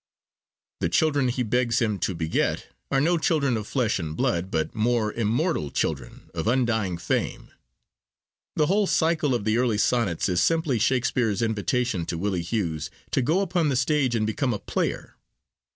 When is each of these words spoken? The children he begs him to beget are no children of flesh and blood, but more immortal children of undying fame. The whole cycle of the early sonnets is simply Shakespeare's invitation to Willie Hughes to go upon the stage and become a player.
The 0.79 0.89
children 0.89 1.27
he 1.27 1.43
begs 1.43 1.77
him 1.79 1.99
to 1.99 2.15
beget 2.15 2.69
are 2.89 2.99
no 2.99 3.19
children 3.19 3.55
of 3.55 3.67
flesh 3.67 3.99
and 3.99 4.17
blood, 4.17 4.49
but 4.49 4.73
more 4.73 5.13
immortal 5.13 5.69
children 5.69 6.31
of 6.33 6.47
undying 6.47 6.97
fame. 6.97 7.51
The 8.55 8.65
whole 8.65 8.87
cycle 8.87 9.35
of 9.35 9.45
the 9.45 9.59
early 9.59 9.77
sonnets 9.77 10.27
is 10.27 10.41
simply 10.41 10.79
Shakespeare's 10.79 11.43
invitation 11.43 12.07
to 12.07 12.17
Willie 12.17 12.41
Hughes 12.41 12.89
to 13.11 13.21
go 13.21 13.41
upon 13.41 13.69
the 13.69 13.75
stage 13.75 14.15
and 14.15 14.25
become 14.25 14.55
a 14.55 14.59
player. 14.59 15.17